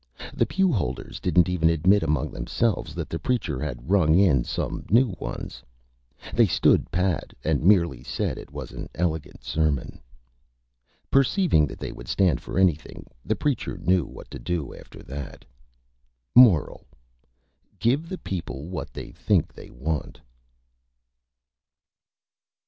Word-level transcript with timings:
The 0.33 0.47
Pew 0.47 0.71
Holders 0.73 1.19
didn't 1.19 1.47
even 1.47 1.69
admit 1.69 2.01
among 2.01 2.31
themselves 2.31 2.95
that 2.95 3.07
the 3.07 3.19
Preacher 3.19 3.59
had 3.59 3.87
rung 3.87 4.17
in 4.17 4.43
some 4.43 4.83
New 4.89 5.15
Ones. 5.19 5.61
They 6.33 6.47
stood 6.47 6.89
Pat, 6.89 7.33
and 7.43 7.63
merely 7.63 8.01
said 8.01 8.39
it 8.39 8.49
was 8.49 8.71
an 8.71 8.89
Elegant 8.95 9.43
Sermon. 9.43 10.01
Perceiving 11.11 11.67
that 11.67 11.77
they 11.77 11.91
would 11.91 12.07
stand 12.07 12.41
for 12.41 12.57
Anything, 12.57 13.05
the 13.23 13.35
Preacher 13.35 13.77
knew 13.77 14.03
what 14.07 14.31
to 14.31 14.39
do 14.39 14.73
after 14.73 15.03
that. 15.03 15.45
MORAL: 16.33 16.83
_Give 17.79 18.07
the 18.09 18.17
People 18.17 18.69
what 18.69 18.91
they 18.93 19.11
Think 19.11 19.53
they 19.53 19.69
want. 19.69 20.19